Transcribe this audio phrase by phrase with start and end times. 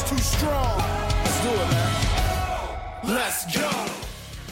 [0.00, 0.78] is too strong.
[1.24, 3.16] Let's do it, man.
[3.16, 3.70] Let's go.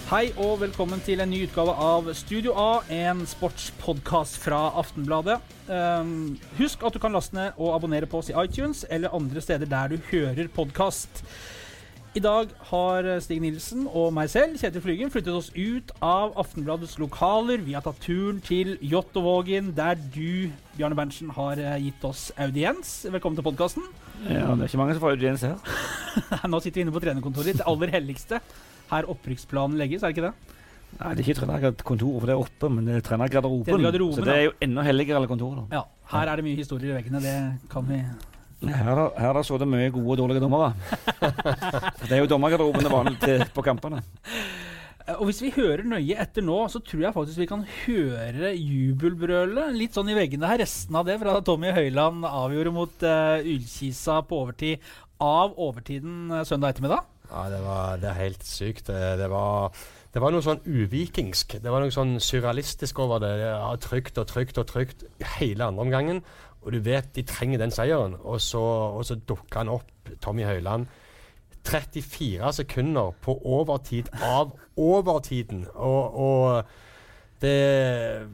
[0.09, 5.37] Hei og velkommen til en ny utgave av Studio A, en sportspodkast fra Aftenbladet.
[5.69, 9.45] Um, husk at du kan laste ned og abonnere på oss i iTunes eller andre
[9.45, 11.23] steder der du hører podkast.
[12.17, 16.95] I dag har Stig Nilsen og meg selv, Kjetil Flygen, flyttet oss ut av Aftenbladets
[16.99, 17.61] lokaler.
[17.67, 20.49] Vi har tatt turen til Jåttåvågen, der du,
[20.79, 22.95] Bjarne Berntsen, har eh, gitt oss audiens.
[23.13, 23.85] Velkommen til podkasten.
[24.25, 25.61] Ja, det er ikke mange som får audiens her.
[26.51, 28.41] Nå sitter vi inne på trenerkontoret ditt, det aller helligste.
[28.89, 30.57] Her opprykksplanen legges, er det ikke det?
[30.97, 33.69] Nei, det er ikke trenerkontoret, for det er oppe, men det er trenergarderoben.
[33.69, 35.77] Trenergarderoben, så det er jo enda helligere enn kontoret.
[35.77, 35.85] Ja.
[36.09, 37.37] Her er det mye historier i veggene, det
[37.69, 38.01] kan vi
[38.67, 40.73] Her har her har sittet mye gode og dårlige dommere.
[42.09, 44.01] det er jo dommergarderoben det vanlige på kampene.
[45.07, 48.51] Eh, Og hvis vi hører nøye etter nå, så tror jeg faktisk vi kan høre
[48.55, 50.59] jubelbrølet litt sånn i veggene her.
[50.65, 54.91] Resten av det fra da Tommy Høiland avgjorde mot uh, Ullkisa på overtid
[55.23, 57.07] av overtiden uh, søndag ettermiddag.
[57.29, 58.91] Ja, det, var, det er helt sykt.
[58.91, 59.71] Det, det, var,
[60.15, 61.59] det var noe sånn uvikingsk.
[61.63, 63.35] Det var noe sånn surrealistisk over det.
[63.39, 65.05] det ja, trygt og trygt og trygt
[65.37, 66.23] hele andre omgangen.
[66.63, 68.17] Og du vet de trenger den seieren.
[68.21, 68.63] Og så,
[68.99, 70.87] og så dukker han opp, Tommy Høiland.
[71.69, 75.67] 34 sekunder på overtid av overtiden.
[75.75, 76.63] Og, og
[77.43, 78.29] det,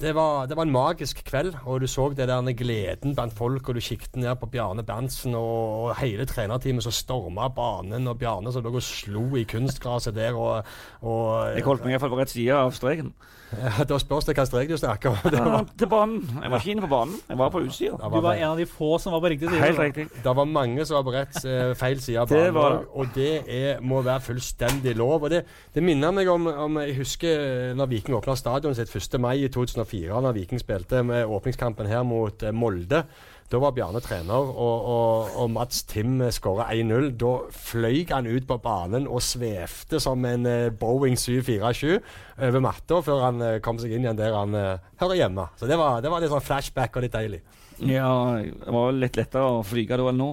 [0.00, 3.68] det, var, det var en magisk kveld, og du så det der gleden blant folk.
[3.68, 8.06] Og du kikket ned på Bjarne Berntsen og, og hele trenerteamet som storma banen.
[8.08, 10.36] Og Bjarne som lå og slo i kunstgraset der.
[10.38, 10.62] Og,
[11.02, 13.12] og Jeg holdt meg iallfall på rett side av streken.
[13.52, 15.18] ja, Da spørs det hvilken strek du snakker om.
[15.32, 16.18] Det Ja, var, til banen.
[16.42, 17.96] Jeg var ikke inne på banen, jeg var på utsida.
[18.12, 19.62] Du var en av de få som var på riktig side.
[19.62, 20.06] Helt riktig.
[20.24, 22.54] det var mange som var på rett eh, feil side av banen.
[22.54, 22.78] var det.
[22.86, 25.22] og- Og det er, må være fullstendig lov.
[25.22, 29.20] Og det, det minner meg om, om Jeg husker når Viking åpna stadion sitt 1.
[29.20, 33.04] mai i 2004, da Viking spilte med åpningskampen her mot eh, Molde.
[33.48, 37.06] Da var Bjarne trener, og, og, og Mats Tim skåra 1-0.
[37.16, 41.96] Da fløy han ut på banen og svevde som en eh, Boeing 747
[42.44, 45.48] over matta før han eh, kom seg inn igjen der han eh, hører hjemme.
[45.56, 47.40] Så det var, det var litt sånn flashback og litt deilig.
[47.78, 50.32] Ja, det var litt lettere å flyge da enn nå.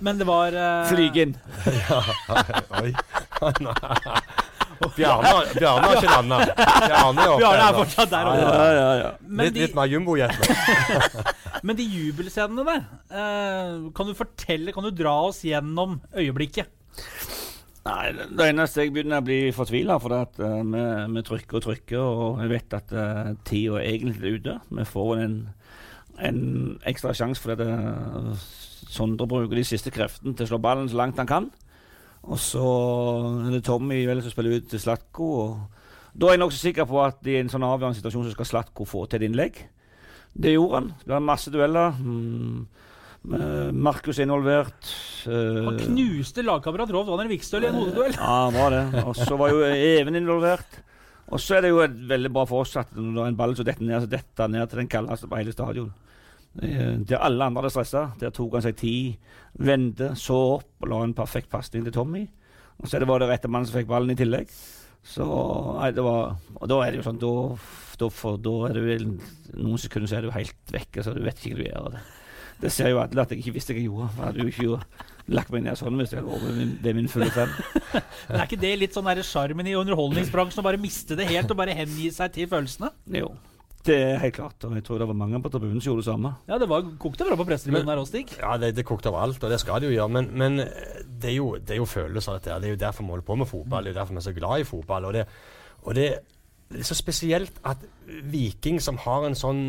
[0.00, 0.86] Men det var uh...
[0.88, 1.34] Flyge inn.
[2.80, 2.94] Oi.
[4.96, 6.38] Bjarne, Bjarne har ikke landa.
[6.54, 7.40] Bjarne er oppe.
[7.42, 8.42] Bjarne er fortsatt der oppe.
[8.44, 9.10] Ja, ja, ja.
[9.24, 10.30] Men Litt, de, litt mer jumbojet
[11.66, 12.82] men de jubelscenene der,
[13.14, 16.68] eh, kan du fortelle, kan du dra oss gjennom øyeblikket?
[17.84, 21.58] Nei, det eneste jeg begynner å bli fortvila, for det at uh, vi, vi trykker
[21.58, 24.54] og trykker, og jeg vet at uh, tida er egentlig er ute.
[24.78, 25.34] Vi får en,
[26.30, 26.38] en
[26.88, 28.46] ekstra sjanse fordi uh,
[28.94, 31.50] Sondre bruker de siste kreftene til å slå ballen så langt han kan.
[32.24, 32.64] Og så
[33.44, 35.26] er det Tommy vel som spiller ut til Slatko.
[35.42, 38.48] Og da er jeg nokså sikker på at i en sånn avgjørende situasjon så skal
[38.48, 39.58] Slatko få til et innlegg.
[40.34, 40.88] Det gjorde han.
[41.04, 41.98] Det var masse dueller.
[42.00, 42.64] Mm.
[43.34, 44.88] eh, Markus er involvert.
[45.28, 48.16] eh, Han knuste lagkamerat Rolf Donner Vikstøl i en hodeduell.
[48.16, 49.04] ja, han var det.
[49.04, 50.80] Og så var jo Even involvert.
[51.28, 53.84] Og så er det jo veldig bra for oss at når en ball som detter
[53.84, 55.92] ned, så detter ned til den kaldeste på hele stadion.
[56.62, 59.16] Eh, Der alle andre hadde stressa, der tok han seg tid,
[59.58, 62.26] vendte, så opp og la en perfekt pasning til Tommy.
[62.82, 64.50] Og så det var det rette mannen som fikk ballen i tillegg.
[65.04, 65.24] Så
[65.78, 67.30] nei, det var Og da er det jo sånn Da,
[68.00, 69.02] da, for, da er det vel
[69.52, 71.90] noen sekunder så er du helt vekke, så du vet ikke hva du gjør.
[71.92, 72.00] Det,
[72.62, 74.08] det ser jo alle at jeg ikke visste hva jeg gjorde.
[74.16, 77.28] Jeg hadde jo ikke lagt meg ned sånn hvis jeg hadde vært min- min fulle
[77.34, 77.52] fem.
[78.30, 81.56] Men er ikke det litt sånn sjarmen i underholdningsbransjen å bare miste det helt og
[81.60, 82.90] bare hengi seg til følelsene?
[83.12, 83.34] Jo,
[83.84, 84.64] det er helt klart.
[84.64, 86.30] Og jeg tror det var mange på tribunen som gjorde det samme.
[86.48, 88.36] Ja, det var kokte bra på pressetribunen her òg, Stig.
[88.38, 90.12] Ja, det, det kokte overalt, og det skal det jo gjøre.
[90.16, 92.62] Men, men eh, det, er jo, det er jo følelser, dette her.
[92.62, 93.84] Det er jo derfor vi holder på med fotball.
[93.84, 95.08] Det er jo derfor vi er så glad i fotball.
[95.10, 95.26] Og det,
[95.82, 96.08] og det,
[96.72, 97.84] det er så spesielt at
[98.32, 99.60] Viking, som har en sånn,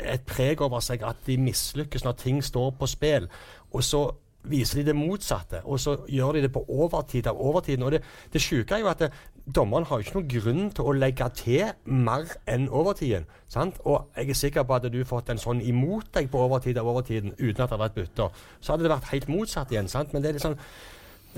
[0.00, 3.28] et preg over seg at de mislykkes når ting står på spill,
[3.72, 4.06] og så
[4.48, 7.84] viser de det motsatte, og så gjør de det på overtid av overtiden.
[7.84, 8.02] Og det,
[8.32, 9.12] det sjuke er jo at det,
[9.54, 13.26] dommeren har ikke noen grunn til å legge til mer enn overtiden.
[13.48, 13.80] Sant?
[13.88, 16.90] Og jeg er sikker på at du fått en sånn imot deg på overtid av
[16.90, 19.88] overtiden uten at det hadde vært bytter, så hadde det vært helt motsatt igjen.
[19.88, 20.12] Sant?
[20.12, 20.58] Men det er litt sånn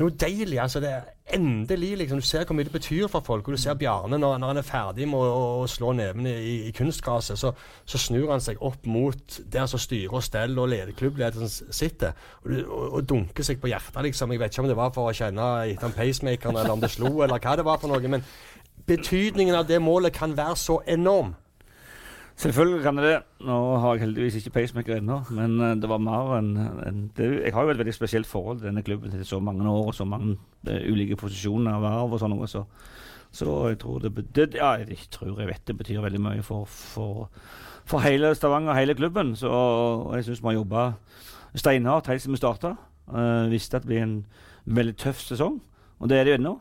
[0.00, 0.58] det er noe deilig.
[0.61, 1.97] altså det er Endelig.
[1.99, 3.49] liksom, Du ser hvor mye det betyr for folk.
[3.49, 6.55] og Du ser Bjarne når, når han er ferdig med å, å slå nevene i,
[6.69, 7.52] i kunstgraset, så,
[7.85, 12.56] så snur han seg opp mot der som styrer og steller og lederklubbledelsen sitter, og,
[12.64, 14.02] og, og dunker seg på hjertet.
[14.02, 14.32] liksom.
[14.32, 17.12] Jeg vet ikke om det var for å kjenne etter pacemakeren, eller om det slo,
[17.20, 18.14] eller hva det var for noe.
[18.17, 18.25] Men
[18.88, 21.35] betydningen av det målet kan være så enorm.
[22.41, 23.17] Selvfølgelig kan det det.
[23.45, 26.55] Nå har jeg heldigvis ikke pacemaker ennå, men eh, det var mer enn
[26.87, 27.01] en.
[27.19, 29.95] Jeg har jo et veldig spesielt forhold til denne klubben til så mange år og
[29.95, 32.63] så mange eh, ulike posisjoner og verv og sånn noe, så,
[33.29, 36.65] så jeg tror det, det Ja, jeg tror jeg vet det betyr veldig mye for,
[36.65, 37.29] for,
[37.85, 39.35] for hele Stavanger og hele klubben.
[39.37, 39.51] Så
[40.17, 40.87] jeg syns vi har jobba
[41.61, 42.77] steinhardt helt siden vi starta.
[43.11, 44.21] Uh, visste at det blir en
[44.65, 45.59] veldig tøff sesong,
[45.99, 46.55] og det er det jo ennå.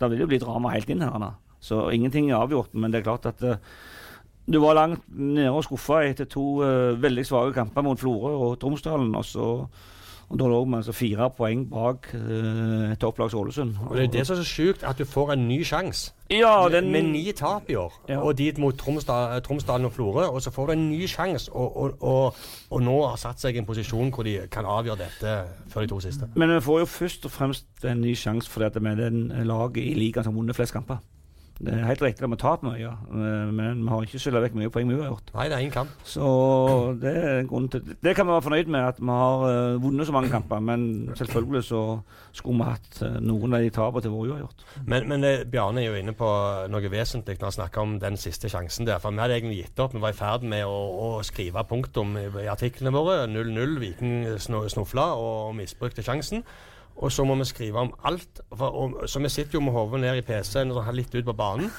[0.00, 1.18] Da vil det jo bli drama helt inn her.
[1.20, 1.34] da.
[1.60, 3.58] Så ingenting er avgjort, men det er klart at eh,
[4.46, 8.58] du var langt nede og skuffa etter to uh, veldig svake kamper mot Florø og
[8.62, 9.14] Tromsdalen.
[9.18, 9.46] Og, så,
[10.28, 13.74] og da lå vi altså fire poeng bak uh, topplags Ålesund.
[13.88, 16.12] Og det er det som er så sjukt, at du får en ny sjanse.
[16.30, 18.18] Ja, den, Med ni tap i år, Ja.
[18.18, 20.24] og dit mot Tromsdal, Tromsdalen og Florø.
[20.26, 22.34] Og så får du en ny sjanse, og, og, og,
[22.70, 25.36] og nå har satt seg i en posisjon hvor de kan avgjøre dette
[25.70, 26.26] før de to siste.
[26.34, 29.28] Men vi får jo først og fremst en ny sjanse fordi at vi er den
[29.46, 30.98] laget i ligaen som har vunnet flest kamper.
[31.56, 32.90] Det er helt riktig at vi har tapt mye,
[33.56, 35.30] men vi har ikke skylda vekk mye poeng vi har gjort.
[35.32, 35.94] Nei, det er ingen kamp.
[36.04, 36.26] Så
[37.00, 40.06] det er grunnen til Det kan vi være fornøyd med, at vi har uh, vunnet
[40.06, 40.60] så mange kamper.
[40.60, 41.80] Men selvfølgelig så
[42.32, 44.66] skulle vi hatt uh, noen av de tapene til vår uavgjort.
[44.84, 46.30] Men, men eh, Bjarne er jo inne på
[46.72, 49.00] noe vesentlig når han snakker om den siste sjansen der.
[49.00, 49.96] For vi hadde egentlig gitt opp.
[49.96, 53.24] Vi var i ferd med å, å skrive punktum i, i artiklene våre.
[53.32, 56.44] 0-0, Viking snufla og misbrukte sjansen.
[56.96, 58.40] Og så må vi skrive om alt.
[58.56, 61.36] For, og, så vi sitter jo med hodet ned i PC-en og litt ut på
[61.36, 61.70] banen.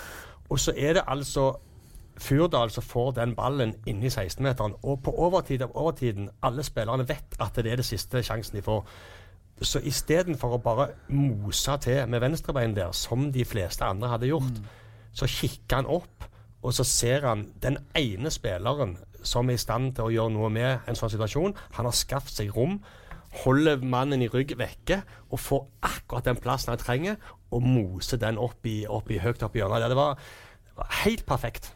[0.50, 1.52] Og så er det altså
[2.18, 4.74] Furdal som får den ballen inni 16-meteren.
[4.84, 8.64] Og på overtid av overtiden, alle spillerne vet at det er det siste sjansen de
[8.66, 8.86] får.
[9.62, 14.62] Så istedenfor å bare mose til med venstrebein der, som de fleste andre hadde gjort,
[15.14, 16.26] så kikker han opp,
[16.62, 20.50] og så ser han den ene spilleren som er i stand til å gjøre noe
[20.54, 21.56] med en sånn situasjon.
[21.78, 22.78] Han har skaffet seg rom,
[23.44, 27.18] holder mannen i rygg vekke og får akkurat den plassen han trenger,
[27.52, 29.90] og moser den opp i, opp i, høyt opp i hjørnet.
[29.92, 30.16] Det var,
[30.68, 31.72] det var helt perfekt.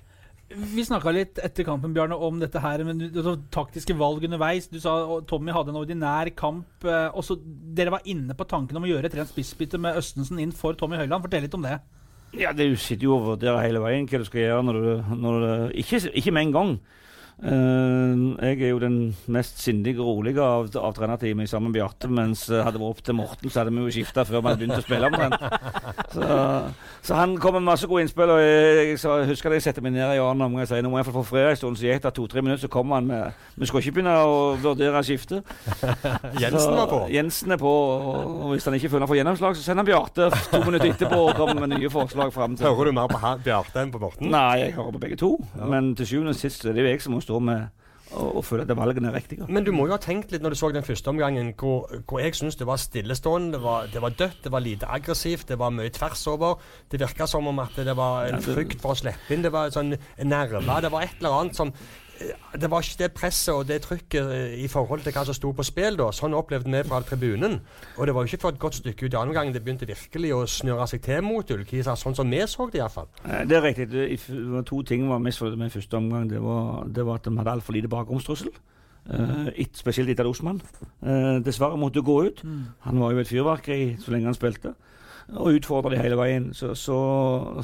[0.51, 4.67] Vi snakka litt etter kampen Bjarne, om dette her, men du, det taktiske valg underveis.
[4.67, 6.67] Du sa at Tommy hadde en ordinær kamp.
[6.83, 7.37] og også,
[7.77, 10.75] dere var inne på tanken om å gjøre et rent spissbytte med Østensen inn for
[10.75, 11.23] Tommy Høiland.
[11.23, 11.77] Fortell litt om det.
[12.35, 15.39] Ja, Du sitter jo og vurderer hele veien hva du skal gjøre når du, når
[15.41, 16.73] du ikke, ikke med en gang.
[17.41, 22.09] Eh, jeg er jo den mest sindige og rolige av, av trenerteamet sammen med Bjarte.
[22.11, 24.51] Mens uh, hadde det vært opp til Morten, så hadde vi jo skifta før vi
[24.51, 25.37] hadde begynt å spille omtrent.
[26.11, 26.27] Så,
[27.07, 28.33] så han kom med masse gode innspill.
[28.33, 30.89] Og jeg, jeg, husker at jeg setter meg ned i annen omgang og sier nå
[30.91, 31.79] må jeg få fred en stund.
[31.79, 35.03] Så gikk det to-tre minutter, så kommer han med Vi skal ikke begynne å vurdere
[35.07, 35.39] skifte.
[36.43, 36.99] Jensen var på.
[37.15, 39.87] Jensen er på, og og hvis han ikke føler han får gjennomslag, så sender han
[39.87, 43.33] Bjarte to minutter etterpå og kommer med nye forslag fram til Hører du mer på
[43.45, 44.27] Bjarte enn på Morten?
[44.33, 45.31] Nei, jeg hører på begge to.
[45.71, 47.69] Men til syvende og sist er det jo jeg som må stå med
[48.11, 49.45] og, føle at valgene er riktige.
[49.47, 52.19] Men du må jo ha tenkt litt når du så den første omgangen, hvor, hvor
[52.19, 55.59] jeg syns det var stillestående, det var, det var dødt, det var lite aggressivt, det
[55.61, 56.59] var mye tvers over.
[56.91, 59.71] Det virka som om at det var en frykt for å slippe inn, det var
[59.71, 59.95] sånn
[60.27, 60.67] nerver.
[60.83, 61.71] Det var et eller annet som
[62.61, 65.51] Det var ikke det presset og det trykket eh, i forhold til hva som sto
[65.55, 66.09] på spill da.
[66.15, 67.59] Sånn opplevde vi fra tribunen.
[67.97, 69.87] Og det var jo ikke for et godt stykke ut i andre omgang det begynte
[69.89, 73.07] virkelig å snøre seg til mot Ullkisa, sånn som vi så det iallfall.
[73.25, 73.89] Eh, Det er riktig.
[73.91, 76.29] Det var to ting var misfornøyd med i første omgang.
[76.29, 78.51] Det var, det var at de hadde altfor lite bakromstrussel.
[79.09, 80.61] Uh, et, spesielt etter Osman.
[81.01, 82.43] Uh, dessverre måtte gå ut.
[82.85, 84.75] Han var jo et fyrverkeri så lenge han spilte,
[85.31, 86.51] og utfordra de hele veien.
[86.53, 86.97] Så, så,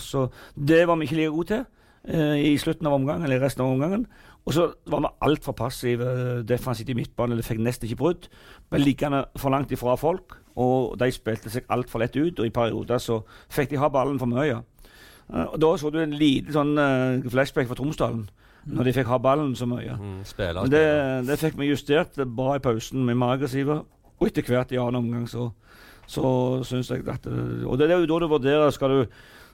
[0.02, 1.66] så det var vi ikke like gode til
[2.08, 4.08] eh, i slutten av omgangen, eller resten av omgangen.
[4.48, 7.36] Og så var vi altfor passive eh, defensivt i midtbanen.
[7.40, 8.30] Det fikk nesten ikke brudd.
[8.72, 12.40] Men liggende for langt ifra folk, og de spilte seg altfor lett ut.
[12.40, 13.20] Og i perioder så
[13.52, 14.62] fikk de ha ballen for mye.
[15.34, 18.24] Eh, og Da så du en liten sånn eh, flashback fra Tromsdalen,
[18.72, 20.00] når de fikk ha ballen så mye.
[20.00, 20.86] Mm, spiller, Men det,
[21.28, 23.84] det fikk vi justert bra i pausen med magersiver.
[24.20, 25.52] og etter hvert i annen omgang så,
[26.08, 29.06] så syns jeg at det- Og det er jo da du vurderer skal du,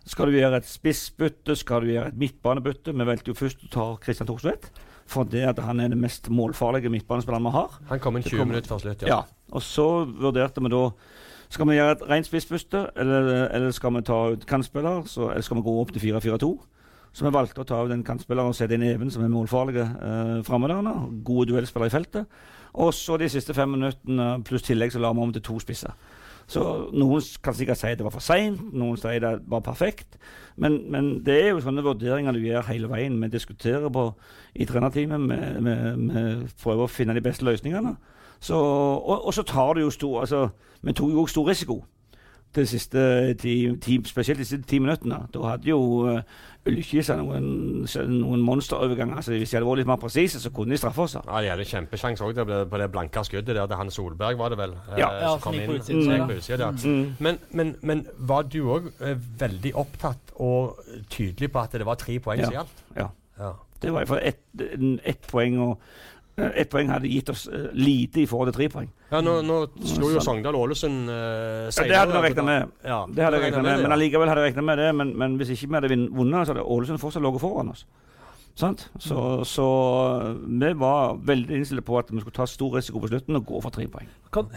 [0.05, 2.91] skal du gjøre et spissbytte, skal du gjøre et midtbanebytte.
[2.93, 4.69] Vi valgte jo først å ta Christian Thorsvedt,
[5.07, 7.77] for det at han er den mest målfarlige midtbanespilleren vi har.
[7.89, 9.07] Han kom inn 20 kom- minutter før slutt, Ja.
[9.07, 9.23] ja.
[9.53, 10.91] Og så vurderte vi da
[11.53, 15.41] Skal vi gjøre et rent spissbytte, eller, eller skal vi ta ut kantspiller, så, eller
[15.45, 16.47] skal vi gå opp til 4-4-2?
[17.13, 19.75] Så vi valgte å ta ut den kantspilleren og sette inn Even, som er målfarlig
[19.77, 20.81] eh, framme der.
[21.23, 22.25] Gode duellspillere i feltet.
[22.73, 25.93] Og så de siste fem minuttene pluss tillegg så la vi om til to spisser.
[26.47, 26.61] Så
[26.93, 30.17] noen kan sikkert si det var for seint, noen sier det var perfekt.
[30.59, 33.15] Men, men det er jo sånne vurderinger du gjør hele veien.
[33.23, 34.09] Vi diskuterer på,
[34.55, 37.95] i trenerteamet, vi- prøver å finne de beste løsningene.
[38.43, 40.49] Så, og, og så tar du jo stor altså,
[40.83, 41.77] Vi tok jo også stor risiko
[42.55, 45.23] de siste ti, ti, spesielt de siste ti minuttene.
[45.33, 46.19] Da hadde jo uh,
[46.65, 47.47] Ullkisa noen,
[48.07, 49.17] noen monsteroverganger.
[49.19, 51.17] Altså, hvis de hadde vært litt mer presise, så kunne de straffe oss.
[51.17, 52.37] Ja, De hadde kjempesjanse òg
[52.71, 53.65] på det blanke skuddet der.
[53.67, 54.71] Det han Solberg var det vel?
[54.93, 55.09] eh, Ja.
[55.25, 55.75] Ja, som kom inn.
[56.07, 56.25] ja.
[56.29, 56.71] på utsiden, ja.
[56.71, 57.15] Mm.
[57.19, 60.79] Men, men, men var du òg eh, veldig opptatt og
[61.09, 62.45] tydelig på at det var tre poeng Ja.
[62.45, 62.83] som gjaldt?
[62.95, 63.09] Ja.
[63.39, 63.51] Ja.
[63.81, 64.39] Det var iallfall ett
[65.03, 68.69] ett poeng, og eh, ett poeng hadde gitt oss eh, lite i forhold til tre
[68.73, 68.87] poeng.
[69.11, 70.21] Ja, nå, nå slo jo.
[70.23, 72.71] Sogndal Ålesund uh, Ja, det hadde vi regna med.
[72.81, 74.87] Ja, Det hadde regnet med, det, men allikevel hadde jeg regna med det.
[74.97, 77.85] Men, men hvis ikke vi hadde vunnet, så hadde Ålesund fortsatt ligget foran oss.
[78.53, 78.83] Sant?
[79.01, 79.17] Så,
[79.49, 79.65] så
[80.45, 83.61] vi var veldig innstilt på at vi skulle ta stor risiko på slutten og gå
[83.65, 84.09] for tre poeng.
[84.33, 84.51] Kan,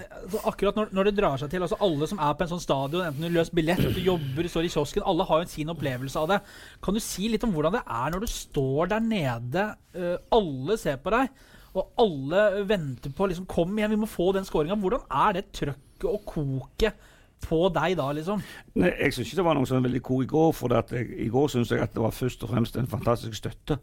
[0.44, 3.06] akkurat når, når det drar seg til, altså alle som er på en sånn stadion,
[3.08, 6.28] enten du løser billett, du jobber, står i kiosken, alle har jo sin opplevelse av
[6.34, 6.40] det.
[6.84, 9.66] Kan du si litt om hvordan det er når du står der nede,
[9.96, 11.32] uh, alle ser på deg,
[11.76, 14.78] og alle venter på liksom, Kom igjen, vi må få den skåringa.
[14.80, 17.04] Hvordan er det trøkket og koket
[17.46, 18.40] på deg da, liksom?
[18.80, 20.54] Nei, jeg syns ikke det var noe sånn veldig kor i går.
[20.56, 23.36] For at jeg, i går syns jeg at det var først og fremst en fantastisk
[23.38, 23.78] støtte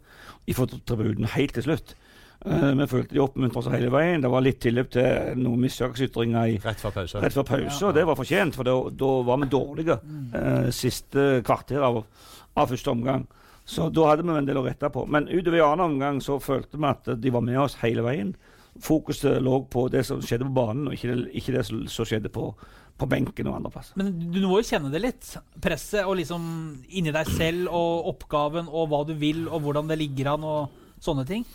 [0.58, 1.94] fra tribunen helt til slutt.
[2.44, 4.20] Eh, vi følte de oppmuntra oss hele veien.
[4.24, 7.22] Det var litt tilløp til noen misjaksytringer Rett før pause.
[7.22, 9.96] rett før pause, og det var fortjent, for da, da var vi dårlige
[10.34, 12.02] eh, siste kvarter av,
[12.58, 13.24] av første omgang.
[13.64, 15.06] Så da hadde vi en del å rette på.
[15.08, 18.34] Men utover i annen omgang så følte vi at de var med oss hele veien.
[18.84, 22.28] Fokuset lå på det som skjedde på banen, og ikke det, ikke det som skjedde
[22.34, 22.48] på,
[22.98, 23.92] på benken og andreplass.
[23.96, 25.30] Men du må jo kjenne det litt.
[25.64, 26.44] Presset og liksom
[26.90, 31.00] inni deg selv og oppgaven og hva du vil og hvordan det ligger an og
[31.04, 31.46] sånne ting.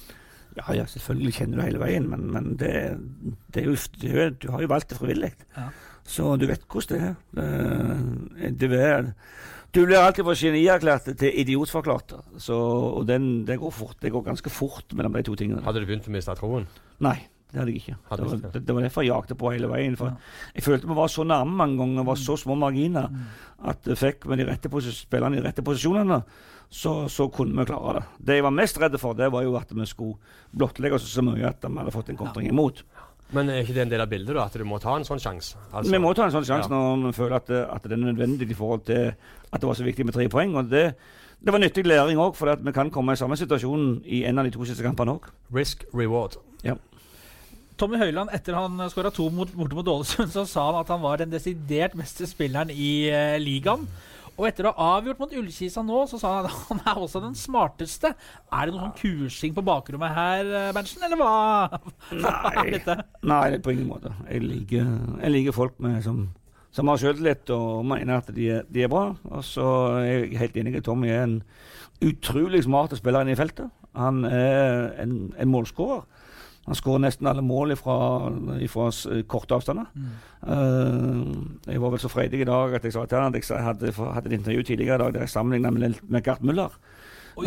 [0.58, 2.72] Ja, ja, selvfølgelig kjenner du hele veien, men, men det,
[3.54, 5.30] det er jo, det er, jo- du har jo valgt det frivillig.
[5.56, 5.68] Ja.
[6.10, 8.50] Så du vet hvordan det er.
[8.50, 9.12] Det, det er
[9.75, 12.15] du blir alltid fra genierklært til idiotforklart.
[12.41, 12.55] Så,
[12.99, 15.61] og den, det, går fort, det går ganske fort mellom de to tingene.
[15.65, 16.65] Hadde du begynt å miste troen?
[17.05, 17.17] Nei,
[17.51, 17.97] det hadde jeg ikke.
[18.09, 19.97] Hadde Det var, det, det var derfor jeg jakte på hele veien.
[19.99, 20.15] For
[20.55, 23.09] Jeg følte vi var så nærme mange ganger, var så små marginer,
[23.65, 26.23] at jeg fikk med de rette spillerne i de rette posisjonene,
[26.69, 28.03] så, så kunne vi klare det.
[28.25, 30.17] Det jeg var mest redd for, det var jo at vi skulle
[30.53, 32.83] blottlegge oss så mye at vi hadde fått en kontring imot.
[33.31, 34.48] Men er ikke det en del av bildet, da?
[34.50, 35.55] At du må ta en sånn sjanse?
[35.71, 36.75] Altså- Vi må ta en sånn sjanse Ja.
[36.95, 39.13] når vi føler at at det er nødvendig i forhold til
[39.53, 40.55] at det var så viktig med tre poeng.
[40.55, 40.95] og det
[41.41, 44.39] det var nyttig læring òg, for at vi kan komme i samme situasjon i en
[44.39, 45.29] av de to siste kampene òg.
[45.53, 46.36] Risk reward.
[47.79, 51.21] Tommy Høiland, etter han skåra to mot, mot Ålesund, så sa han at han var
[51.21, 53.86] den desidert beste spilleren i uh, ligaen.
[54.39, 57.19] Og etter å ha avgjort mot Ullkisa nå, så sa han at han er også
[57.24, 58.13] den smarteste.
[58.55, 61.79] Er det noe sånn kursing på bakrommet her, eh, Berntsen, eller hva,
[62.24, 62.77] Nei.
[63.27, 64.13] Nei, det på ingen måte.
[64.29, 66.22] Jeg liker, jeg liker folk med, som,
[66.72, 69.10] som har selvtillit og mener at de, de er bra.
[69.27, 69.67] Og så
[70.00, 71.38] er jeg helt enig i Tommy er en
[72.08, 73.67] utrolig smart spiller inne i feltet.
[74.00, 76.05] Han er en, en målskårer.
[76.69, 77.95] Han skårer nesten alle mål fra
[79.31, 79.88] korte avstander.
[80.45, 81.23] Eh,
[81.73, 83.65] jeg var vel så freidig i dag at jeg sa til han at jeg jeg
[83.65, 86.77] hadde, hadde et intervju tidligere i dag der jeg sammenligna med, med Gert Müller.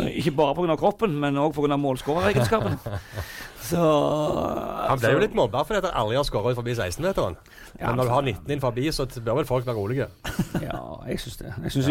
[0.01, 0.77] Ikke bare pga.
[0.79, 1.77] kroppen, men òg pga.
[1.77, 2.77] målskåreregenskapene.
[3.63, 7.37] Så Han ble jo litt mobba fordi at han aldri har skåra forbi 16-meteren.
[7.79, 10.07] Ja, Men når du har 19 inn forbi, så bør vel folk være rolige.
[10.63, 11.49] Ja, jeg syns det.
[11.63, 11.87] Jeg syns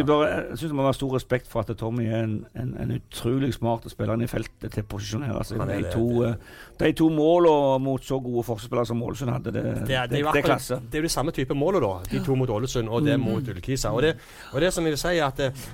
[0.63, 4.21] det må være stor respekt for at Tommy er en, en, en utrolig smart spiller
[4.25, 5.61] i feltet til å posisjonere seg.
[5.61, 6.37] Han er De to, eh,
[6.81, 10.43] de to målene mot så gode forsvarsspillere som Ålesund hadde, det, Det er, det, det
[10.43, 10.79] er klasse.
[10.85, 11.93] det er jo de samme type målet, da.
[12.13, 13.93] De to mot Ålesund og det mot Ullkisa.
[13.93, 14.15] Og det,
[14.53, 15.67] og det som jeg vil si, er at eh,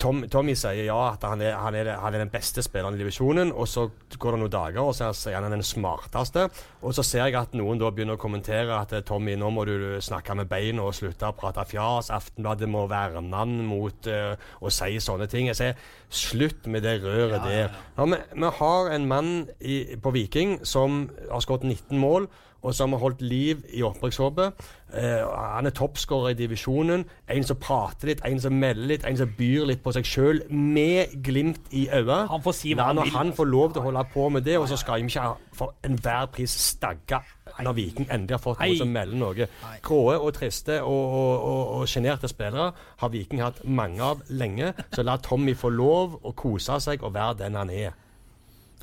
[0.00, 3.00] Tom, Tommy sier ja, at han er, han, er, han er den beste spilleren i
[3.00, 3.52] divisjonen.
[3.54, 3.86] Og så
[4.18, 6.46] går det noen dager, og så sier han han er den smarteste.
[6.84, 9.66] Og så ser jeg at noen da begynner å kommentere at eh, Tommy, nå må
[9.68, 9.74] du
[10.04, 12.10] snakke med beina og slutte å prate fjas.
[12.14, 15.50] Aftenbladet må verne han mot uh, å si sånne ting.
[15.50, 15.84] Jeg sier
[16.14, 17.76] slutt med det røret der.
[17.96, 22.28] Ja, vi, vi har en mann i, på Viking som har skåret 19 mål
[22.64, 24.64] og som har holdt liv i opprykkshåpet.
[24.94, 27.04] Eh, han er toppskårer i divisjonen.
[27.30, 30.42] En som prater litt, en som melder litt, en som byr litt på seg sjøl,
[30.48, 32.30] med glimt i øyet.
[32.30, 33.16] Han får si hva han når vil.
[33.18, 35.74] han får lov til å holde på med det, og så skal vi ikke for
[35.84, 37.20] enhver pris stagge
[37.62, 39.48] når Viking endelig har fått noe som melder noe.
[39.84, 45.54] Gråe og triste og sjenerte spillere har Viking hatt mange av lenge, så la Tommy
[45.58, 47.94] få lov å kose seg og være den han er.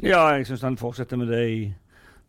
[0.01, 1.61] Ja, jeg syns han fortsetter med det i,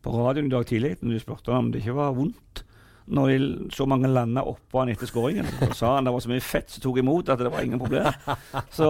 [0.03, 2.63] på radioen i dag tidlig, når de spurte om det ikke var vondt.
[3.03, 5.43] Når de, så mange landa oppå han etter skåringen.
[5.59, 7.81] Så sa han det var så mye fett som tok imot at det var ingen
[7.81, 8.07] problem.
[8.71, 8.87] Så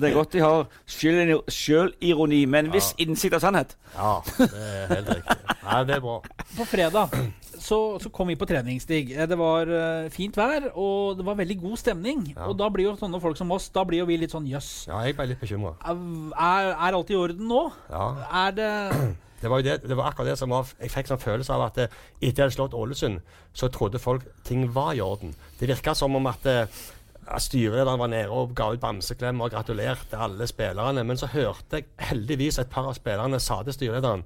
[0.00, 3.74] det er godt de har sjøl- sjølironi med en viss innsikt av sannhet.
[3.98, 5.36] Ja, det er helt riktig.
[5.66, 6.16] Nei, det er bra.
[6.56, 7.12] På fredag
[7.60, 9.02] så, så kom vi på treningsstig.
[9.12, 12.30] Eh, Det var eh, fint vær, og det var veldig god stemning.
[12.32, 12.48] Ja.
[12.48, 14.86] Og da blir jo sånne folk som oss, da blir jo vi litt sånn jøss.
[14.88, 15.74] Ja, jeg ble litt bekymra.
[15.84, 17.66] Er, er alt i orden nå?
[17.92, 18.06] Ja.
[18.46, 18.70] Er det
[19.40, 21.66] Det var, jo det, det var akkurat det som var Jeg fikk sånn følelse av
[21.70, 23.20] at etter etter jeg hadde slått Ålesund,
[23.56, 25.32] så trodde folk ting var i orden.
[25.58, 26.80] Det virka som om at eh,
[27.30, 31.04] at styrelederen var nede og ga ut bamseklem og gratulerte alle spillerne.
[31.06, 34.24] Men så hørte jeg heldigvis et par av spillerne sa til styrelederen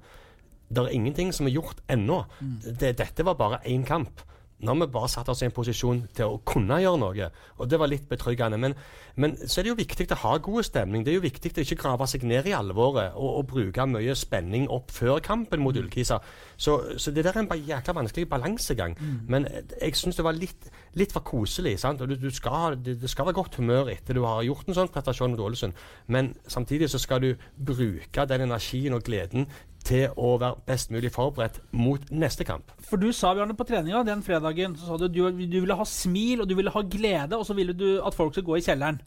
[0.65, 2.23] det er ingenting som er gjort ennå.
[2.65, 4.23] Det, dette var bare én kamp.
[4.63, 7.27] Nå har vi bare satt oss i en posisjon til å kunne gjøre noe,
[7.59, 8.59] og det var litt betryggende.
[8.61, 8.75] Men,
[9.19, 11.03] men så er det jo viktig å ha god stemning.
[11.03, 14.15] Det er jo viktig å ikke grave seg ned i alvoret og, og bruke mye
[14.15, 16.21] spenning opp før kampen mot Ullkisa.
[16.55, 18.95] Så, så det der er en jækla vanskelig balansegang.
[19.27, 21.75] Men eh, jeg syns det var litt, litt for koselig.
[21.83, 22.01] sant?
[22.01, 24.79] Og du, du skal, det, det skal være godt humør etter du har gjort en
[24.79, 25.75] sånn prestasjon mot Ålesund,
[26.07, 29.49] men samtidig så skal du bruke den energien og gleden
[29.85, 32.71] til å være best mulig forberedt mot neste kamp.
[32.89, 35.85] For du sa Bjarne, på treninga den fredagen så sa du du, du ville ha
[35.85, 38.65] smil og du ville ha glede, og så ville du at folk skulle gå i
[38.65, 38.99] kjelleren.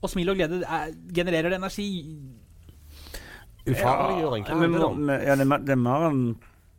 [0.00, 1.88] Og smil og glede er, genererer det energi.
[3.66, 6.20] Ufarliggjøring, hva handler det ja, det, er mer- det er mer en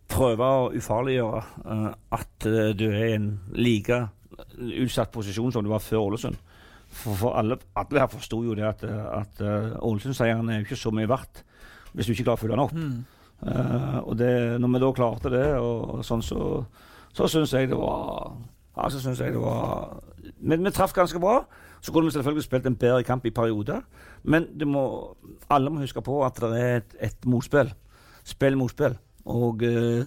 [0.07, 4.05] prøve å ufarliggjøre uh, at eh, du er i en like
[4.55, 6.37] utsatt posisjon som du var før Ålesund.
[6.87, 10.69] For, for alle, alle her forsto jo det at, eh, at uh, Ålesund-seieren er jo
[10.69, 11.43] ikke så mye verdt
[11.97, 12.75] hvis du ikke klarer å følge den opp.
[12.77, 12.99] Mm.
[13.37, 16.61] Uh, og det, når vi da klarte det, og, og sånn, så,
[17.13, 18.37] så syns jeg det var
[18.77, 19.97] ja, så synes jeg det var
[20.41, 21.41] Men vi traff ganske bra.
[21.81, 23.81] Så kunne vi selvfølgelig spilt en bedre kamp i perioder.
[24.23, 25.15] Men må,
[25.49, 27.71] alle må huske på at det er et, et motspill.
[28.25, 28.97] Spill motspill.
[29.25, 30.05] Og eh,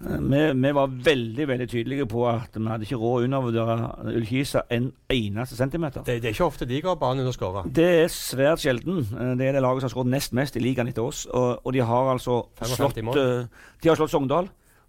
[0.00, 4.62] vi, vi var veldig veldig tydelige på at vi hadde ikke råd å undervurdere Ullkisa
[4.72, 6.04] en eneste centimeter.
[6.06, 7.66] Det, det er ikke ofte de går banen under skåra.
[7.68, 9.02] Det er svært sjelden.
[9.12, 11.26] Eh, Det er det laget som har skåret nest mest i ligaen etter oss.
[11.26, 13.44] Og, og de har altså slått eh,
[13.82, 14.48] De har slått Sogndal,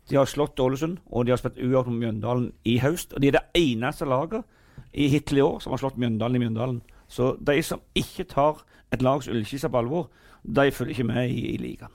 [0.09, 3.13] de har slått Ålesund, og de har spilt uavgjort med Mjøndalen i høst.
[3.13, 4.47] Og de er det eneste laget
[4.93, 6.81] i hittil i år som har slått Mjøndalen i Mjøndalen.
[7.11, 10.07] Så de som ikke tar et lags Ullkisa på alvor,
[10.43, 11.91] de følger ikke med i, i ligaen.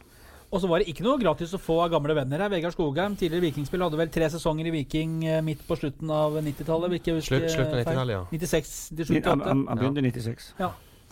[0.47, 2.53] Og så var det ikke noe gratis å få av gamle venner her.
[2.53, 6.39] Vegard Skogheim, tidligere Vikingspill, hadde vel tre sesonger i Viking eh, midt på slutten av
[6.39, 6.93] 90-tallet.
[6.93, 8.27] vil ikke huske Slutt, slutt av 90-tallet, ja.
[8.31, 9.49] 96 til Han, 78.
[9.51, 10.53] han, han begynte i 96.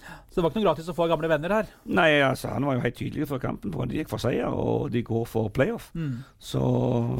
[0.04, 1.68] Så det var ikke noe gratis å få av gamle venner her.
[1.96, 4.50] Nei, altså, han var jo helt tydelig før kampen på at de gikk for seier,
[4.50, 5.90] og de går for playoff.
[5.94, 6.24] Mm.
[6.42, 6.62] Så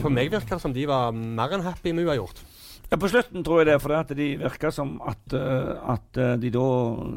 [0.03, 2.43] For meg virker det som de var mer enn happy med uavgjort.
[2.91, 6.21] Ja, På slutten tror jeg det, for det at de virka som at, eh, at
[6.21, 6.67] eh, de da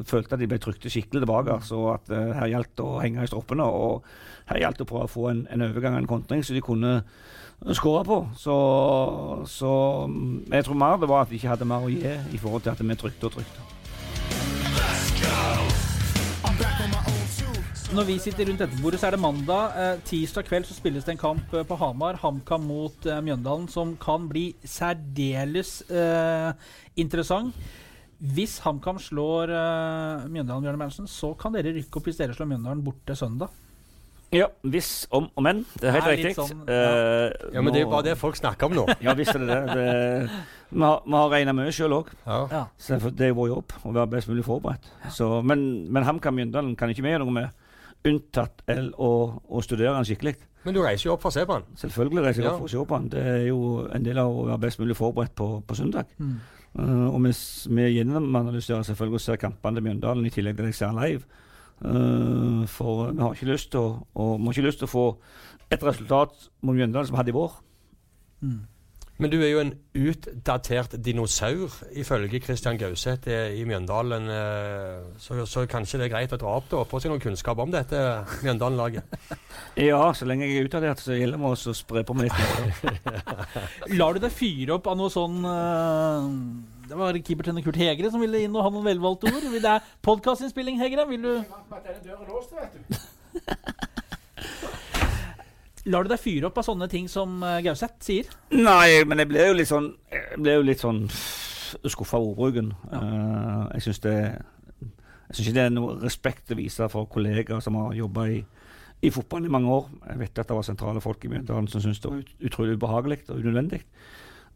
[0.07, 1.59] følte at de ble trykte skikkelig tilbake.
[1.67, 4.07] Så at eh, her gjaldt å henge i stroppene, og
[4.51, 7.01] her gjaldt å prøve å få en, en overgang, en kontring, så de kunne
[7.77, 8.19] skåre på.
[8.37, 8.57] Så,
[9.49, 9.71] så
[10.09, 12.65] mm, jeg tror mer det var at vi ikke hadde mer å gi i forhold
[12.65, 13.76] til at vi trykte og trykte.
[17.97, 19.73] Når vi sitter rundt dette bordet, så er det mandag.
[19.81, 22.19] Eh, tirsdag kveld så spilles det en kamp eh, på Hamar.
[22.21, 26.51] HamKam mot eh, Mjøndalen, som kan bli særdeles eh,
[27.01, 27.55] interessant.
[28.21, 32.51] Hvis HamKam slår eh, Mjøndalen, Bjørne Berntsen, så kan dere rykke opp hvis dere slår
[32.53, 33.49] Mjøndalen borte søndag.
[34.35, 35.61] Ja, hvis, om og men.
[35.79, 36.47] Det er helt Det er litt riktig.
[36.51, 38.85] sånn, Eh, Ja, Men det er jo nå- bare det folk snakker om nå.
[39.07, 39.73] Ja, visst er det det.
[39.73, 39.85] det
[40.75, 42.11] vi har, vi har regna mye sjøl òg.
[42.27, 42.41] Ja.
[42.51, 42.65] Ja.
[42.77, 44.85] Så det er vår jobb å være best mulig forberedt.
[45.15, 47.63] Så, men men HamKam Mjøndalen kan ikke vi gjøre noe med,
[48.05, 50.35] unntatt el- å, å studere den skikkelig.
[50.65, 51.63] Men du reiser jo opp for å se på den.
[51.79, 52.53] Selvfølgelig reiser jeg Ja.
[52.53, 53.09] opp for å se på den.
[53.09, 56.05] Det er jo en del av å være best mulig forberedt på, på søndag.
[56.19, 56.39] Mm.
[56.77, 57.31] Uh, og vi,
[57.75, 61.23] vi gjennomanalyserer selvfølgelig og ser kampene til Mjøndalen i tillegg til det jeg ser live.
[61.81, 64.91] Uh, for vi har ikke lyst til å, og, vi har ikke lyst til å
[64.91, 65.05] få
[65.71, 67.55] et resultat mot Mjøndalen som vi hadde i vår.
[68.41, 68.59] Mm.
[69.17, 74.27] Men du er jo en utdatert dinosaur, ifølge Christian Gauseth eh, i Mjøndalen.
[74.29, 77.23] eh, Så, så kanskje det er greit å dra opp da, og få seg noen
[77.23, 77.97] kunnskap om dette
[78.45, 79.03] Mjøndalen-laget.
[79.77, 82.37] Ja, så lenge jeg er utdatert, så gjelder det å spre på meg litt.
[83.99, 86.25] Lar du deg fyre opp av noe sånn uh
[86.87, 89.43] Det var keepertrener Kurt Hegre som ville inn og ha noen velvalgte ord.
[89.51, 91.05] Det er podkastinnspilling, Hegre.
[91.09, 91.33] Vil du
[95.87, 98.29] Lar du deg fyre opp av sånne ting som uh, Gauseth sier?
[98.51, 101.05] Nei, men jeg ble jo litt sånn Jeg ble jo litt sånn
[101.87, 102.71] skuffa av ordbruken.
[102.95, 107.59] Eh, jeg syns det Jeg syns ikke det er noe respekt å vise for kollegaer
[107.63, 108.37] som har jobba i,
[109.03, 109.89] i fotballen i mange år.
[110.13, 112.77] Jeg vet at det var sentrale folk i Mjøndalen som syntes det var ut, utrolig
[112.79, 113.81] ubehagelig og unødvendig.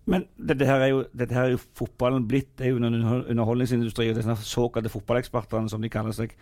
[0.09, 2.55] Men dette her, er jo, dette her er jo fotballen blitt.
[2.57, 2.89] Det er jo en
[3.29, 4.09] underholdningsindustri.
[4.09, 6.33] og Disse såkalte fotballekspertene, som de kaller seg,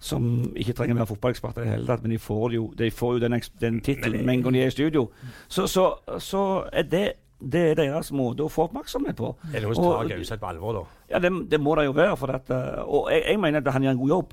[0.00, 2.90] som ikke trenger å være fotballeksperter i det hele tatt, men de får jo, de
[2.94, 5.08] får jo den, den tittelen med en gang de er i studio.
[5.48, 5.88] Så, så,
[6.22, 7.02] så er det,
[7.40, 9.34] det er deres måte å få oppmerksomhet på.
[9.50, 10.84] Er det noe som tar Gauseth på alvor, da?
[11.16, 12.14] Ja, det, det må det jo være.
[12.20, 12.54] For at,
[12.86, 14.32] og jeg, jeg mener at han gjør en god jobb.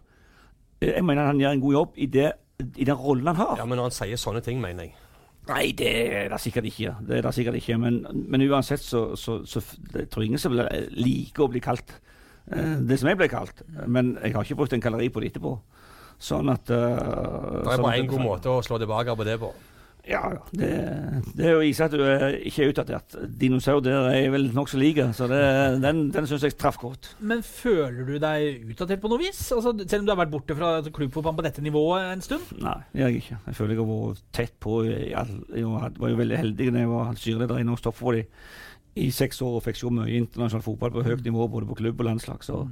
[0.86, 2.32] Jeg mener at han gjør en god jobb i, det,
[2.78, 3.56] i den rollen han har.
[3.58, 4.96] Ja, Men når han sier sånne ting, mener jeg.
[5.48, 6.96] Nei, det er det sikkert ikke.
[7.08, 7.78] Det er det sikkert ikke.
[7.80, 11.94] Men, men uansett så, så, så jeg tror ingen som liker å bli kalt
[12.52, 13.64] eh, det som jeg ble kalt.
[13.88, 15.56] Men jeg har ikke brukt en kalori på det etterpå.
[16.18, 16.78] Sånn at uh,
[17.62, 19.52] Det er bare én god måte å slå tilbake på det på.
[20.08, 20.22] Ja.
[20.56, 20.68] Det,
[21.36, 23.16] det er å vise at du er ikke er utdatert.
[23.42, 25.40] Dinosaur der er jeg vel nokså like, så det,
[25.84, 27.10] den, den syns jeg traff godt.
[27.20, 29.42] Men føler du deg utdatert på noe vis?
[29.56, 32.54] Altså, selv om du har vært borte fra klubbfotballen på dette nivået en stund?
[32.64, 33.40] Nei, det gjør jeg ikke.
[33.50, 37.20] Jeg føler jeg har vært tett på Jeg var jo veldig heldig når jeg var
[37.24, 38.26] styreleder i Norsk Toppfotball i,
[39.04, 42.00] i seks år og fikk se mye internasjonal fotball på høyt nivå, både på klubb
[42.02, 42.48] og landslag.
[42.48, 42.64] Så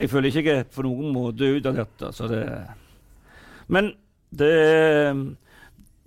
[0.00, 2.08] jeg føler ikke jeg på noen måte utdatert.
[2.08, 2.44] Altså det
[3.70, 3.92] Men
[4.30, 4.54] det,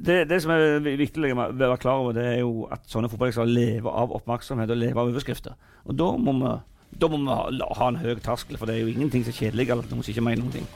[0.04, 3.48] det, det som er viktig å være klar over, det er jo at sånne fotballag
[3.50, 5.56] lever av oppmerksomhet og lever av overskrifter.
[5.88, 6.54] Og da må vi
[6.94, 9.40] da må vi ha, ha en høy terskel, for det er jo ingenting som er
[9.40, 10.68] kjedelig eller noen som ikke mener noen ting.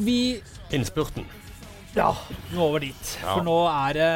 [0.00, 0.18] Vi
[0.74, 1.28] Innspurten.
[1.96, 2.12] Ja,
[2.54, 3.08] nå over dit.
[3.18, 3.32] Ja.
[3.34, 4.10] For nå er det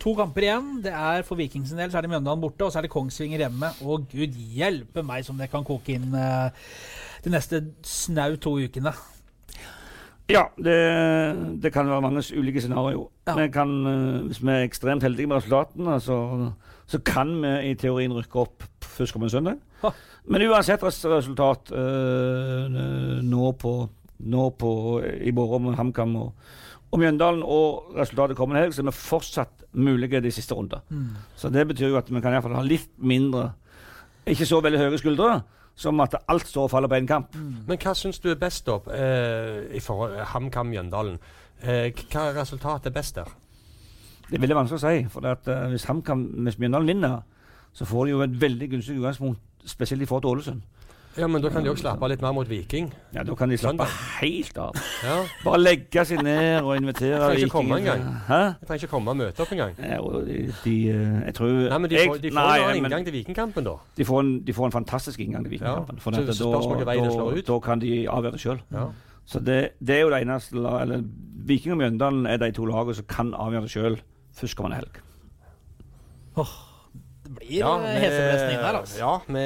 [0.00, 0.70] to kamper igjen.
[0.84, 2.92] Det er For Vikings sin del så er det Mjøndalen borte, og så er det
[2.94, 3.68] Kongsvinger hjemme.
[3.84, 6.70] Og gud hjelpe meg som det kan koke inn eh,
[7.24, 8.94] de neste snau to ukene.
[10.30, 10.76] Ja, det,
[11.62, 13.08] det kan være mange ulike scenarioer.
[13.26, 13.34] Ja.
[13.38, 16.52] Eh, Hvis vi er ekstremt heldige med resultatene, så,
[16.86, 19.58] så kan vi i teorien rykke opp førstkommende søndag.
[19.82, 19.90] Ha.
[20.30, 22.68] Men uansett resultat øh,
[23.22, 23.72] nå, på,
[24.18, 26.34] nå på, i morgen med HamKam og,
[26.92, 30.84] og Mjøndalen, og resultatet kommende helg, så er vi fortsatt mulige de siste runder.
[31.36, 33.50] Så det betyr jo at vi kan i hvert fall ha litt mindre,
[34.28, 35.40] ikke så veldig høye skuldre,
[35.74, 37.36] som at alt står og faller på én kamp.
[37.68, 41.18] Men hva syns du er best, da, eh, i forhold HamKam Mjøndalen?
[41.62, 43.30] Eh, hva resultat er best der?
[44.28, 45.08] Det er veldig vanskelig å si.
[45.12, 47.18] For at, uh, hvis HamKam hvis Mjøndalen vinner,
[47.72, 50.62] så får de jo et veldig gunstig utgangspunkt, spesielt i forhold til Ålesund.
[51.16, 52.86] Ja, men Da kan de òg slappe av litt mer mot Viking.
[53.12, 53.88] Ja, Da kan de slappe Søndag.
[54.20, 54.74] helt av.
[55.04, 58.22] Ja, Bare legge seg ned og invitere Trenger ikke komme Viking- engang.
[58.28, 58.38] Hæ?
[58.60, 59.74] Jeg trenger ikke komme og møte opp engang.
[59.78, 62.82] Ja, de, de, eh, jeg tror Nei, men De får, de får nei, jo en
[62.82, 63.76] men inngang til Vikingkampen, da.
[63.96, 65.96] de, får en, de får en fantastisk inngang til Vikingkampen.
[65.96, 68.60] Ja, for så dette, da, da, da kan de avgjøre det sjøl.
[68.72, 68.86] Ja.
[69.26, 71.04] Så det, det er jo det eneste la- eller,
[71.44, 74.00] Viking og Mjøndalen er de to lagene som kan avgjøre det sjøl
[74.34, 75.02] førstkommende helg.
[76.36, 76.46] Det
[77.36, 78.98] blir ja, heseblesning der, altså.
[79.00, 79.44] Ja, vi,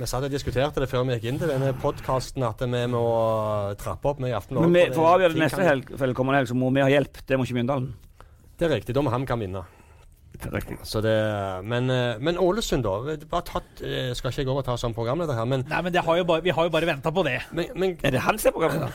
[0.00, 3.04] vi satt og diskuterte det før vi gikk inn til denne podkasten, at vi må
[3.80, 4.70] trappe opp med i Aftenbladet.
[4.70, 6.88] Men vi, for å avgjøre det neste helg, for kommende helg, så må vi ha
[6.92, 7.14] hjelp.
[7.26, 7.88] Det må ikke Mjøndalen.
[8.60, 8.92] Det er riktig.
[8.96, 9.62] Da må HamKam vinne.
[10.40, 10.48] Det.
[10.88, 11.12] Så det,
[11.68, 13.16] men, eh, men Ålesund, da.
[13.28, 16.16] Bare tatt, eh, skal ikke jeg ta som programleder her, men, Nei, men det har
[16.16, 17.40] jo bare, vi har jo bare venta på det.
[17.52, 18.90] men, men Er det han som er programleder?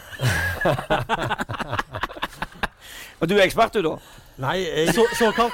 [3.22, 3.98] Og du er ekspert, du, da?
[4.38, 5.54] Nei, jeg, Så, såkalt.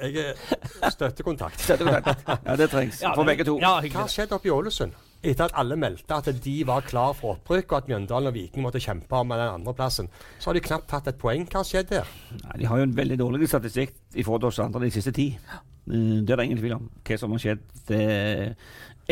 [0.00, 1.60] Jeg er støttekontakt.
[1.60, 2.24] Støttekontakt.
[2.46, 3.00] Ja, det trengs.
[3.02, 3.58] Ja, For begge to.
[3.62, 4.94] Ja, Hva skjedde har skjedd oppe i Ålesund?
[5.24, 8.60] Etter at alle meldte at de var klar for opprykk, og at Mjøndalen og Viking
[8.66, 11.46] måtte kjempe om den andreplassen, så har de knapt tatt et poeng.
[11.48, 12.10] Hva har skjedd der?
[12.42, 15.14] Nei, de har jo en veldig dårlig statistikk i forhold til oss andre de siste
[15.16, 15.30] ti.
[15.40, 16.90] Eh, Det er det ingen tvil om.
[17.04, 17.64] Hva som har skjedd.
[17.88, 18.54] Det er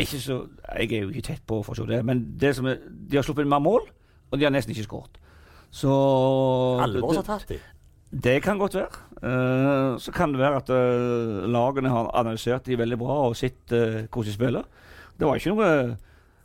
[0.05, 0.37] ikke så
[0.79, 3.17] Jeg er jo ikke tett på for å se det, men det som er, de
[3.17, 3.81] har sluppet inn mer mål,
[4.31, 5.17] og de har nesten ikke skåret.
[5.73, 5.89] Så
[6.83, 7.59] Alvor har tatt dem?
[8.13, 8.89] det kan godt være.
[9.23, 13.71] Eh, så kan det være at uh, lagene har analysert de veldig bra og sett
[13.71, 14.65] uh, hvordan de spiller.
[15.15, 15.69] Det var ikke noe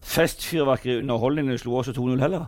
[0.08, 2.46] festfyrverkeri underholdning når de slo oss 2-0 heller.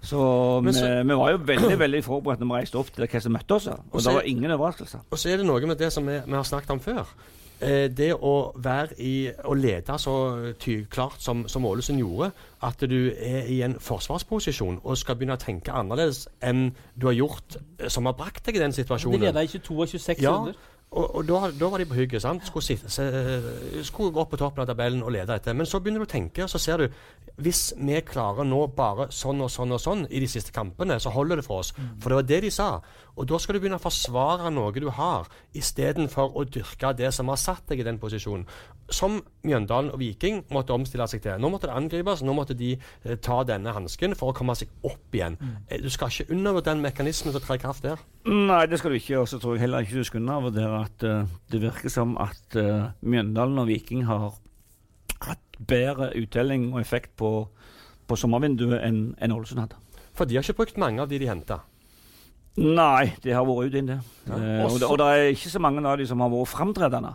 [0.00, 0.18] Så,
[0.64, 3.20] Men vi, så- vi var jo veldig veldig forberedt når vi reiste opp til hva
[3.20, 3.66] som møtte oss.
[3.68, 5.02] Og Og det var ingen overraskelser.
[5.10, 7.04] Og så er det noe med det som vi, vi har snakket om før.
[7.60, 10.12] Eh, det å være i Å lede så
[10.92, 12.30] klart som, som Ålesund gjorde,
[12.62, 17.16] at du er i en forsvarsposisjon og skal begynne å tenke annerledes enn du har
[17.16, 19.20] gjort, eh, som har brakt deg i den De situasjonen.
[19.24, 20.54] leda i 22 og 26 Ja, runder.
[20.90, 22.22] og, og da, da var de på hugget.
[22.22, 22.44] sant?
[22.46, 23.08] Skulle, sitte, se,
[23.88, 25.56] skulle gå opp på toppen av tabellen og lede etter.
[25.56, 26.88] Men så begynner du å tenke, og så ser du
[27.36, 31.10] Hvis vi klarer nå bare sånn og sånn og sånn i de siste kampene, så
[31.12, 31.72] holder det for oss.
[32.00, 32.68] For det var det de sa.
[33.16, 37.30] Og da skal du begynne å forsvare noe du har, istedenfor å dyrke det som
[37.32, 38.44] har satt deg i den posisjonen.
[38.92, 41.40] Som Mjøndalen og Viking måtte omstille seg til.
[41.40, 44.70] Nå måtte det angripes, nå måtte de eh, ta denne hansken for å komme seg
[44.86, 45.38] opp igjen.
[45.40, 45.54] Mm.
[45.82, 48.02] Du skal ikke undervurdere den mekanismen som trer i kraft der.
[48.28, 49.22] Nei, det skal du ikke.
[49.22, 52.58] Og så tror jeg heller ikke du skal undervurdere at uh, det virker som at
[52.60, 54.28] uh, Mjøndalen og Viking har
[55.24, 57.30] hatt bedre uttelling og effekt på,
[58.06, 59.80] på sommervinduet enn en Ålesund hadde.
[60.16, 61.62] For de har ikke brukt mange av de de henta.
[62.56, 63.98] Nei, det har vært ute inn, det.
[64.26, 64.34] Ja.
[64.36, 66.48] Eh, og, Også- det og det er ikke så mange av de som har vært
[66.54, 67.14] framtredende.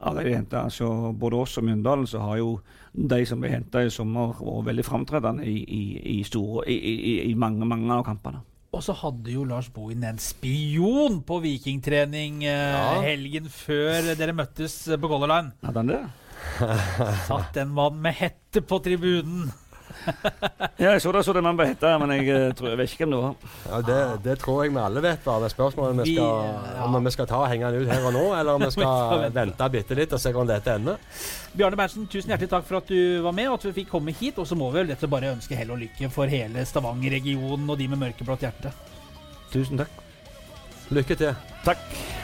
[0.00, 2.60] Altså, både oss og Mjøndalen så har jo
[2.96, 5.82] de som ble henta i sommer, vært veldig framtredende i, i,
[6.18, 8.40] i, store, i, i, i mange, mange av kampene.
[8.72, 13.00] Og så hadde jo Lars Bohin en spion på vikingtrening eh, Ja.
[13.02, 15.52] helgen før dere møttes eh, på Color Line.
[15.66, 16.00] Hadde han det?
[17.26, 19.50] Satt en mann med hette på tribunen.
[20.80, 22.92] Ja, jeg så det, så det man ble hetta, men jeg, eh, tror, jeg vet
[22.92, 23.56] ikke hvem det var.
[23.66, 25.22] Ja, det, det tror jeg vi alle vet.
[25.24, 25.42] bare.
[25.42, 26.84] Det er spørsmålet om vi skal, ja.
[26.86, 29.26] om vi skal ta og henge den ut her og nå, eller om vi skal
[29.34, 31.02] vente bitte litt og se hvordan dette ender.
[31.56, 34.14] Bjarne Berntsen, tusen hjertelig takk for at du var med, og at vi fikk komme
[34.16, 34.38] hit.
[34.40, 37.80] Og så må vi vel dette bare ønske hell og lykke for hele Stavanger-regionen og
[37.80, 38.72] de med mørkeblått hjerte.
[39.52, 40.00] Tusen takk.
[40.90, 41.36] Lykke til.
[41.66, 42.19] Takk.